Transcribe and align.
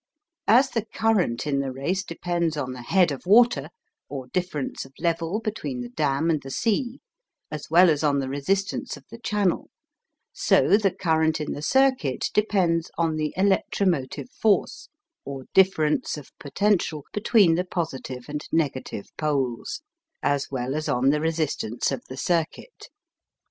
As 0.47 0.71
the 0.71 0.83
current 0.95 1.45
in 1.45 1.59
the 1.59 1.71
race 1.71 2.03
depends 2.03 2.57
on 2.57 2.71
the 2.73 2.81
"head 2.81 3.11
of 3.11 3.23
water," 3.27 3.69
or 4.09 4.29
difference 4.29 4.83
of 4.83 4.93
level 4.97 5.39
between 5.39 5.81
the 5.81 5.89
dam 5.89 6.31
and 6.31 6.41
the 6.41 6.49
sea 6.49 7.01
as 7.51 7.69
well 7.69 7.87
as 7.87 8.03
on 8.03 8.17
the 8.17 8.27
resistance 8.27 8.97
of 8.97 9.05
the 9.11 9.19
channel, 9.19 9.69
so 10.33 10.75
the 10.75 10.91
current 10.91 11.39
in 11.39 11.51
the 11.51 11.61
circuit 11.61 12.31
depends 12.33 12.89
on 12.97 13.15
the 13.15 13.31
"electromotive 13.37 14.31
force," 14.31 14.87
or 15.23 15.43
difference 15.53 16.17
of 16.17 16.31
potential 16.39 17.03
between 17.13 17.53
the 17.53 17.63
positive 17.63 18.25
and 18.27 18.47
negative 18.51 19.05
poles, 19.19 19.81
as 20.23 20.49
well 20.49 20.73
as 20.73 20.89
on 20.89 21.11
the 21.11 21.21
resistance 21.21 21.91
of 21.91 22.01
the 22.09 22.17
circuit. 22.17 22.89